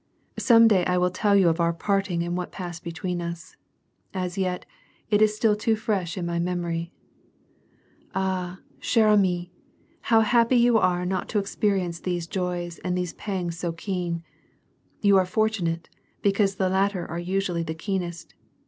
Some 0.39 0.67
day 0.67 0.83
I 0.85 0.97
will 0.97 1.11
tell 1.11 1.35
you 1.35 1.47
of 1.47 1.59
our 1.59 1.73
parting 1.73 2.23
and 2.23 2.35
what 2.35 2.51
passed 2.51 2.83
between 2.83 3.21
us. 3.21 3.55
As 4.15 4.35
yet, 4.35 4.65
it 5.11 5.21
is 5.21 5.35
still 5.35 5.55
too 5.55 5.75
fresh 5.75 6.17
in 6.17 6.25
my 6.25 6.39
memory." 6.39 6.91
Ah! 8.15 8.61
ehere 8.79 9.13
amie! 9.13 9.51
how 10.09 10.21
happy 10.21 10.55
you 10.57 10.79
are 10.79 11.05
not 11.05 11.29
to 11.29 11.37
experience 11.37 11.99
these 11.99 12.25
joys 12.25 12.79
and 12.79 12.97
these 12.97 13.13
pangs 13.13 13.59
so 13.59 13.71
keen! 13.73 14.23
You 15.01 15.17
are 15.17 15.25
fortunate, 15.27 15.87
because 16.23 16.55
the 16.55 16.67
latter 16.69 17.05
are 17.05 17.19
usually 17.19 17.61
the 17.61 17.75
keenest. 17.75 18.33